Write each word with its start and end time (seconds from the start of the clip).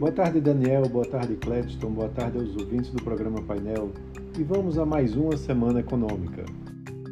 Boa 0.00 0.12
tarde, 0.12 0.40
Daniel. 0.40 0.88
Boa 0.88 1.04
tarde, 1.04 1.36
Cledston. 1.36 1.90
Boa 1.90 2.08
tarde 2.08 2.38
aos 2.38 2.56
ouvintes 2.56 2.90
do 2.90 3.02
programa 3.02 3.42
Painel. 3.42 3.90
E 4.38 4.42
vamos 4.42 4.78
a 4.78 4.86
mais 4.86 5.14
uma 5.14 5.36
semana 5.36 5.80
econômica. 5.80 6.42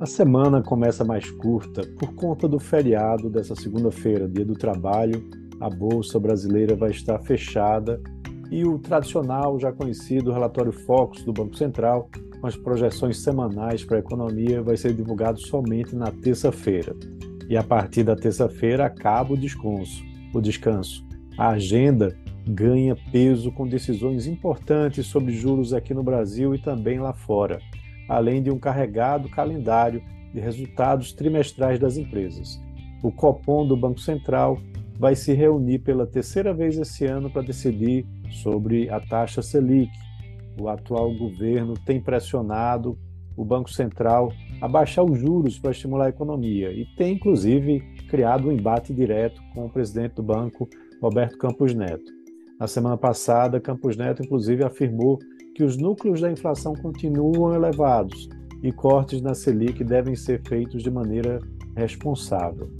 A 0.00 0.06
semana 0.06 0.62
começa 0.62 1.04
mais 1.04 1.30
curta 1.30 1.82
por 1.98 2.14
conta 2.14 2.48
do 2.48 2.58
feriado 2.58 3.28
dessa 3.28 3.54
segunda-feira, 3.54 4.26
dia 4.26 4.46
do 4.46 4.54
trabalho. 4.54 5.28
A 5.60 5.68
Bolsa 5.68 6.18
Brasileira 6.18 6.74
vai 6.74 6.90
estar 6.90 7.18
fechada 7.18 8.00
e 8.50 8.64
o 8.64 8.78
tradicional, 8.78 9.60
já 9.60 9.70
conhecido 9.70 10.32
relatório 10.32 10.72
Focus 10.72 11.22
do 11.22 11.34
Banco 11.34 11.58
Central, 11.58 12.08
com 12.40 12.46
as 12.46 12.56
projeções 12.56 13.18
semanais 13.18 13.84
para 13.84 13.98
a 13.98 14.00
economia, 14.00 14.62
vai 14.62 14.78
ser 14.78 14.94
divulgado 14.94 15.38
somente 15.38 15.94
na 15.94 16.10
terça-feira. 16.10 16.96
E 17.46 17.58
a 17.58 17.62
partir 17.62 18.04
da 18.04 18.16
terça-feira 18.16 18.86
acaba 18.86 19.34
o 19.34 19.36
descanso. 19.36 20.02
O 20.32 20.40
descanso. 20.40 21.06
A 21.36 21.50
agenda 21.50 22.16
ganha 22.46 22.96
peso 23.12 23.52
com 23.52 23.66
decisões 23.66 24.26
importantes 24.26 25.06
sobre 25.06 25.32
juros 25.32 25.72
aqui 25.72 25.94
no 25.94 26.02
Brasil 26.02 26.54
e 26.54 26.58
também 26.58 26.98
lá 26.98 27.12
fora, 27.12 27.60
além 28.08 28.42
de 28.42 28.50
um 28.50 28.58
carregado 28.58 29.28
calendário 29.28 30.02
de 30.32 30.40
resultados 30.40 31.12
trimestrais 31.12 31.78
das 31.78 31.96
empresas. 31.96 32.60
O 33.02 33.10
Copom 33.10 33.66
do 33.66 33.76
Banco 33.76 34.00
Central 34.00 34.58
vai 34.98 35.16
se 35.16 35.32
reunir 35.32 35.78
pela 35.78 36.06
terceira 36.06 36.52
vez 36.52 36.78
esse 36.78 37.06
ano 37.06 37.30
para 37.30 37.42
decidir 37.42 38.06
sobre 38.30 38.90
a 38.90 39.00
taxa 39.00 39.40
Selic. 39.40 39.90
O 40.60 40.68
atual 40.68 41.14
governo 41.14 41.74
tem 41.74 42.00
pressionado 42.00 42.98
o 43.36 43.44
Banco 43.44 43.70
Central 43.70 44.30
a 44.60 44.68
baixar 44.68 45.02
os 45.02 45.18
juros 45.18 45.58
para 45.58 45.70
estimular 45.70 46.06
a 46.06 46.10
economia 46.10 46.70
e 46.70 46.84
tem, 46.96 47.14
inclusive, 47.14 47.80
criado 48.08 48.48
um 48.48 48.52
embate 48.52 48.92
direto 48.92 49.40
com 49.54 49.64
o 49.64 49.70
presidente 49.70 50.16
do 50.16 50.22
banco, 50.22 50.68
Roberto 51.00 51.38
Campos 51.38 51.74
Neto. 51.74 52.19
Na 52.60 52.66
semana 52.66 52.98
passada, 52.98 53.58
Campos 53.58 53.96
Neto, 53.96 54.22
inclusive, 54.22 54.62
afirmou 54.62 55.18
que 55.54 55.64
os 55.64 55.78
núcleos 55.78 56.20
da 56.20 56.30
inflação 56.30 56.74
continuam 56.74 57.54
elevados 57.54 58.28
e 58.62 58.70
cortes 58.70 59.22
na 59.22 59.32
Selic 59.32 59.82
devem 59.82 60.14
ser 60.14 60.42
feitos 60.46 60.82
de 60.82 60.90
maneira 60.90 61.40
responsável. 61.74 62.70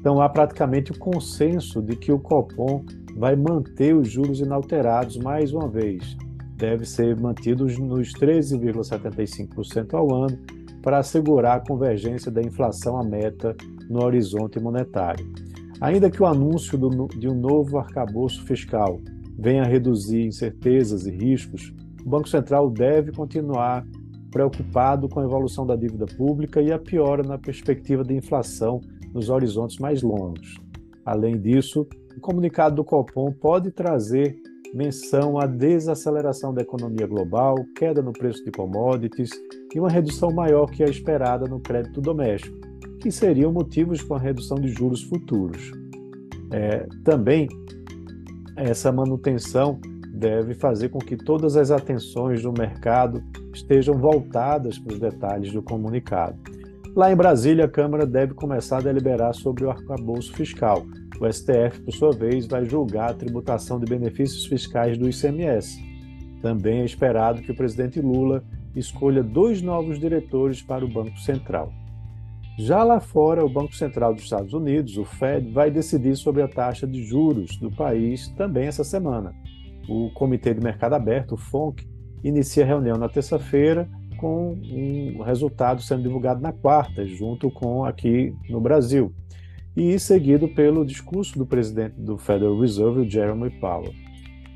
Então, 0.00 0.20
há 0.20 0.28
praticamente 0.28 0.90
o 0.90 0.98
consenso 0.98 1.80
de 1.80 1.94
que 1.94 2.10
o 2.10 2.18
Copom 2.18 2.84
vai 3.16 3.36
manter 3.36 3.94
os 3.94 4.10
juros 4.10 4.40
inalterados 4.40 5.16
mais 5.16 5.52
uma 5.52 5.68
vez. 5.68 6.16
Deve 6.56 6.84
ser 6.84 7.16
mantidos 7.16 7.78
nos 7.78 8.12
13,75% 8.14 9.94
ao 9.94 10.12
ano 10.12 10.36
para 10.82 10.98
assegurar 10.98 11.58
a 11.58 11.64
convergência 11.64 12.30
da 12.32 12.42
inflação 12.42 12.98
à 12.98 13.04
meta 13.04 13.56
no 13.88 14.02
horizonte 14.02 14.58
monetário. 14.58 15.32
Ainda 15.80 16.10
que 16.10 16.20
o 16.20 16.26
anúncio 16.26 16.76
do, 16.76 17.06
de 17.06 17.28
um 17.28 17.34
novo 17.34 17.78
arcabouço 17.78 18.44
fiscal 18.44 19.00
venha 19.38 19.62
reduzir 19.64 20.26
incertezas 20.26 21.06
e 21.06 21.10
riscos, 21.10 21.72
o 22.04 22.08
Banco 22.08 22.28
Central 22.28 22.68
deve 22.70 23.12
continuar 23.12 23.86
preocupado 24.30 25.08
com 25.08 25.20
a 25.20 25.24
evolução 25.24 25.66
da 25.66 25.76
dívida 25.76 26.06
pública 26.06 26.60
e 26.60 26.72
a 26.72 26.78
piora 26.78 27.22
na 27.22 27.38
perspectiva 27.38 28.02
de 28.02 28.14
inflação 28.14 28.80
nos 29.14 29.30
horizontes 29.30 29.78
mais 29.78 30.02
longos. 30.02 30.56
Além 31.04 31.38
disso, 31.40 31.86
o 32.16 32.20
comunicado 32.20 32.76
do 32.76 32.84
Copom 32.84 33.32
pode 33.32 33.70
trazer 33.70 34.36
menção 34.74 35.38
à 35.38 35.46
desaceleração 35.46 36.52
da 36.52 36.60
economia 36.60 37.06
global, 37.06 37.54
queda 37.74 38.02
no 38.02 38.12
preço 38.12 38.44
de 38.44 38.50
commodities 38.50 39.30
e 39.74 39.80
uma 39.80 39.88
redução 39.88 40.30
maior 40.30 40.66
que 40.66 40.82
a 40.82 40.86
esperada 40.86 41.46
no 41.46 41.60
crédito 41.60 42.00
doméstico, 42.00 42.58
que 43.00 43.10
seriam 43.10 43.52
motivos 43.52 44.02
para 44.02 44.18
a 44.18 44.20
redução 44.20 44.58
de 44.58 44.68
juros 44.68 45.02
futuros. 45.04 45.72
É, 46.50 46.86
também 47.04 47.48
essa 48.58 48.90
manutenção 48.90 49.80
deve 50.12 50.54
fazer 50.54 50.88
com 50.88 50.98
que 50.98 51.16
todas 51.16 51.56
as 51.56 51.70
atenções 51.70 52.42
do 52.42 52.52
mercado 52.52 53.22
estejam 53.54 53.96
voltadas 53.96 54.78
para 54.78 54.92
os 54.94 55.00
detalhes 55.00 55.52
do 55.52 55.62
comunicado. 55.62 56.36
Lá 56.96 57.12
em 57.12 57.16
Brasília, 57.16 57.66
a 57.66 57.68
Câmara 57.68 58.04
deve 58.04 58.34
começar 58.34 58.78
a 58.78 58.82
deliberar 58.82 59.32
sobre 59.34 59.64
o 59.64 59.70
arcabouço 59.70 60.32
fiscal. 60.32 60.84
O 61.20 61.32
STF, 61.32 61.80
por 61.84 61.92
sua 61.92 62.12
vez, 62.12 62.46
vai 62.46 62.64
julgar 62.64 63.10
a 63.10 63.14
tributação 63.14 63.78
de 63.78 63.86
benefícios 63.86 64.46
fiscais 64.46 64.98
do 64.98 65.08
ICMS. 65.08 65.80
Também 66.42 66.80
é 66.80 66.84
esperado 66.84 67.42
que 67.42 67.52
o 67.52 67.56
presidente 67.56 68.00
Lula 68.00 68.42
escolha 68.74 69.22
dois 69.22 69.62
novos 69.62 69.98
diretores 69.98 70.62
para 70.62 70.84
o 70.84 70.88
Banco 70.88 71.18
Central. 71.18 71.72
Já 72.58 72.82
lá 72.82 72.98
fora, 72.98 73.44
o 73.44 73.48
Banco 73.48 73.72
Central 73.72 74.12
dos 74.12 74.24
Estados 74.24 74.52
Unidos, 74.52 74.98
o 74.98 75.04
Fed, 75.04 75.48
vai 75.52 75.70
decidir 75.70 76.16
sobre 76.16 76.42
a 76.42 76.48
taxa 76.48 76.88
de 76.88 77.04
juros 77.04 77.56
do 77.56 77.70
país 77.70 78.26
também 78.30 78.66
essa 78.66 78.82
semana. 78.82 79.32
O 79.88 80.10
Comitê 80.10 80.52
de 80.52 80.60
Mercado 80.60 80.94
Aberto, 80.94 81.34
o 81.34 81.36
FONC, 81.36 81.86
inicia 82.24 82.64
a 82.64 82.66
reunião 82.66 82.98
na 82.98 83.08
terça-feira, 83.08 83.88
com 84.16 84.54
um 84.54 85.22
resultado 85.22 85.80
sendo 85.80 86.02
divulgado 86.02 86.40
na 86.42 86.52
quarta, 86.52 87.06
junto 87.06 87.48
com 87.48 87.84
aqui 87.84 88.34
no 88.50 88.60
Brasil, 88.60 89.14
e 89.76 89.96
seguido 89.96 90.48
pelo 90.48 90.84
discurso 90.84 91.38
do 91.38 91.46
presidente 91.46 91.94
do 92.00 92.18
Federal 92.18 92.58
Reserve, 92.58 93.08
Jeremy 93.08 93.50
Powell. 93.60 93.94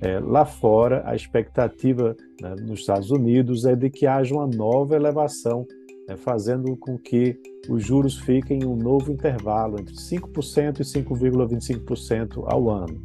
É, 0.00 0.20
lá 0.20 0.44
fora, 0.44 1.02
a 1.04 1.16
expectativa 1.16 2.14
né, 2.40 2.54
nos 2.60 2.78
Estados 2.78 3.10
Unidos 3.10 3.64
é 3.64 3.74
de 3.74 3.90
que 3.90 4.06
haja 4.06 4.32
uma 4.32 4.46
nova 4.46 4.94
elevação 4.94 5.66
né, 6.08 6.16
fazendo 6.16 6.74
com 6.76 6.96
que 6.96 7.38
os 7.68 7.84
juros 7.84 8.18
fiquem 8.18 8.60
em 8.60 8.66
um 8.66 8.76
novo 8.76 9.12
intervalo 9.12 9.78
entre 9.78 9.94
5% 9.94 10.80
e 10.80 10.82
5,25% 10.82 12.44
ao 12.46 12.70
ano. 12.70 13.00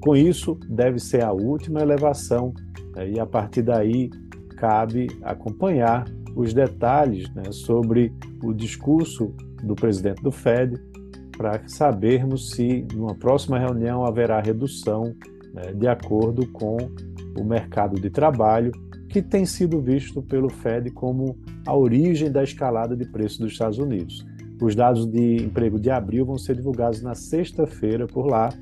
Com 0.00 0.14
isso, 0.14 0.58
deve 0.68 0.98
ser 0.98 1.24
a 1.24 1.32
última 1.32 1.80
elevação 1.80 2.52
né, 2.94 3.10
e 3.10 3.18
a 3.18 3.24
partir 3.24 3.62
daí 3.62 4.10
cabe 4.56 5.08
acompanhar 5.22 6.04
os 6.36 6.52
detalhes 6.52 7.32
né, 7.34 7.50
sobre 7.50 8.12
o 8.42 8.52
discurso 8.52 9.34
do 9.62 9.74
presidente 9.74 10.22
do 10.22 10.30
Fed 10.30 10.78
para 11.36 11.66
sabermos 11.66 12.50
se 12.50 12.86
numa 12.94 13.14
próxima 13.14 13.58
reunião 13.58 14.04
haverá 14.04 14.40
redução 14.40 15.14
né, 15.52 15.72
de 15.72 15.88
acordo 15.88 16.46
com 16.48 16.76
o 17.38 17.44
mercado 17.44 18.00
de 18.00 18.10
trabalho 18.10 18.70
que 19.14 19.22
tem 19.22 19.46
sido 19.46 19.80
visto 19.80 20.20
pelo 20.20 20.50
Fed 20.50 20.90
como 20.90 21.38
a 21.64 21.72
origem 21.72 22.32
da 22.32 22.42
escalada 22.42 22.96
de 22.96 23.04
preços 23.04 23.38
dos 23.38 23.52
Estados 23.52 23.78
Unidos. 23.78 24.26
Os 24.60 24.74
dados 24.74 25.06
de 25.06 25.36
emprego 25.36 25.78
de 25.78 25.88
abril 25.88 26.26
vão 26.26 26.36
ser 26.36 26.56
divulgados 26.56 27.00
na 27.00 27.14
sexta-feira 27.14 28.08
por 28.08 28.26
lá 28.26 28.52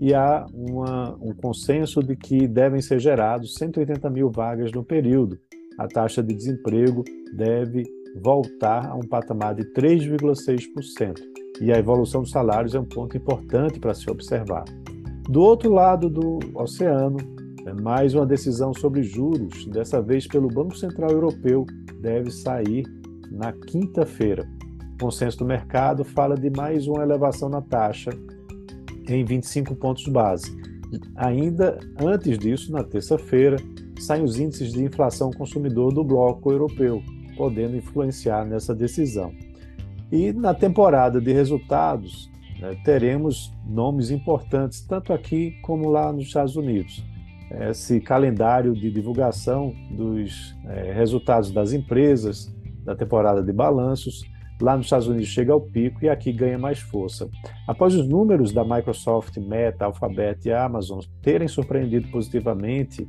e 0.00 0.12
há 0.12 0.46
uma, 0.52 1.14
um 1.22 1.32
consenso 1.32 2.02
de 2.02 2.16
que 2.16 2.48
devem 2.48 2.80
ser 2.80 2.98
gerados 2.98 3.54
180 3.54 4.10
mil 4.10 4.32
vagas 4.32 4.72
no 4.72 4.82
período. 4.82 5.38
A 5.78 5.86
taxa 5.86 6.24
de 6.24 6.34
desemprego 6.34 7.04
deve 7.32 7.84
voltar 8.20 8.88
a 8.88 8.96
um 8.96 9.06
patamar 9.06 9.54
de 9.54 9.62
3,6%. 9.74 11.20
E 11.60 11.72
a 11.72 11.78
evolução 11.78 12.22
dos 12.22 12.32
salários 12.32 12.74
é 12.74 12.80
um 12.80 12.84
ponto 12.84 13.16
importante 13.16 13.78
para 13.78 13.94
se 13.94 14.10
observar. 14.10 14.64
Do 15.28 15.40
outro 15.40 15.72
lado 15.72 16.10
do 16.10 16.40
oceano, 16.52 17.33
é 17.66 17.72
mais 17.72 18.14
uma 18.14 18.26
decisão 18.26 18.74
sobre 18.74 19.02
juros, 19.02 19.64
dessa 19.66 20.02
vez 20.02 20.26
pelo 20.26 20.48
Banco 20.48 20.76
Central 20.76 21.10
Europeu, 21.10 21.64
deve 21.98 22.30
sair 22.30 22.84
na 23.30 23.52
quinta-feira. 23.52 24.46
O 24.94 25.04
consenso 25.04 25.38
do 25.38 25.46
mercado 25.46 26.04
fala 26.04 26.36
de 26.36 26.50
mais 26.50 26.86
uma 26.86 27.02
elevação 27.02 27.48
na 27.48 27.62
taxa 27.62 28.10
em 29.08 29.24
25 29.24 29.74
pontos 29.76 30.06
base. 30.08 30.54
Ainda 31.16 31.78
antes 31.98 32.38
disso, 32.38 32.70
na 32.70 32.84
terça-feira, 32.84 33.56
saem 33.98 34.22
os 34.22 34.38
índices 34.38 34.72
de 34.72 34.84
inflação 34.84 35.30
consumidor 35.30 35.92
do 35.92 36.04
bloco 36.04 36.52
europeu, 36.52 37.02
podendo 37.34 37.76
influenciar 37.76 38.44
nessa 38.44 38.74
decisão. 38.74 39.32
E 40.12 40.34
na 40.34 40.52
temporada 40.52 41.18
de 41.18 41.32
resultados, 41.32 42.30
né, 42.60 42.76
teremos 42.84 43.50
nomes 43.66 44.10
importantes, 44.10 44.82
tanto 44.82 45.14
aqui 45.14 45.52
como 45.62 45.88
lá 45.88 46.12
nos 46.12 46.26
Estados 46.26 46.56
Unidos 46.56 47.02
esse 47.50 48.00
calendário 48.00 48.74
de 48.74 48.90
divulgação 48.90 49.74
dos 49.90 50.54
é, 50.66 50.92
resultados 50.92 51.50
das 51.50 51.72
empresas 51.72 52.54
da 52.84 52.94
temporada 52.94 53.42
de 53.42 53.52
balanços. 53.52 54.22
Lá 54.60 54.76
nos 54.76 54.86
Estados 54.86 55.08
Unidos 55.08 55.28
chega 55.28 55.52
ao 55.52 55.60
pico 55.60 56.04
e 56.04 56.08
aqui 56.08 56.32
ganha 56.32 56.58
mais 56.58 56.78
força. 56.78 57.28
Após 57.66 57.94
os 57.94 58.06
números 58.06 58.52
da 58.52 58.64
Microsoft, 58.64 59.36
Meta, 59.38 59.84
Alphabet 59.86 60.46
e 60.46 60.52
Amazon 60.52 61.00
terem 61.22 61.48
surpreendido 61.48 62.08
positivamente, 62.08 63.08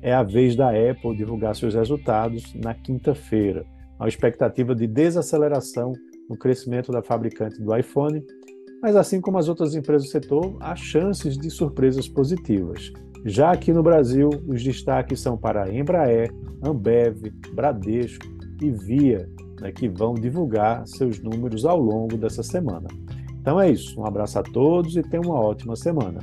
é 0.00 0.14
a 0.14 0.22
vez 0.22 0.56
da 0.56 0.70
Apple 0.70 1.16
divulgar 1.16 1.54
seus 1.54 1.74
resultados 1.74 2.54
na 2.54 2.72
quinta-feira. 2.74 3.66
Uma 3.98 4.08
expectativa 4.08 4.74
de 4.74 4.86
desaceleração 4.86 5.92
no 6.28 6.36
crescimento 6.38 6.92
da 6.92 7.02
fabricante 7.02 7.60
do 7.60 7.76
iPhone, 7.76 8.22
mas 8.80 8.94
assim 8.94 9.20
como 9.20 9.38
as 9.38 9.48
outras 9.48 9.74
empresas 9.74 10.08
do 10.08 10.10
setor, 10.10 10.56
há 10.60 10.76
chances 10.76 11.36
de 11.36 11.50
surpresas 11.50 12.08
positivas. 12.08 12.92
Já 13.24 13.50
aqui 13.52 13.72
no 13.72 13.82
Brasil, 13.82 14.30
os 14.46 14.62
destaques 14.62 15.20
são 15.20 15.36
para 15.36 15.64
a 15.64 15.74
Embraer, 15.74 16.32
Ambev, 16.62 17.32
Bradesco 17.52 18.26
e 18.62 18.70
Via, 18.70 19.28
né, 19.60 19.72
que 19.72 19.88
vão 19.88 20.14
divulgar 20.14 20.86
seus 20.86 21.20
números 21.20 21.64
ao 21.64 21.80
longo 21.80 22.16
dessa 22.16 22.42
semana. 22.42 22.88
Então 23.40 23.60
é 23.60 23.70
isso. 23.70 24.00
Um 24.00 24.06
abraço 24.06 24.38
a 24.38 24.42
todos 24.42 24.96
e 24.96 25.02
tenham 25.02 25.24
uma 25.24 25.40
ótima 25.40 25.74
semana. 25.76 26.20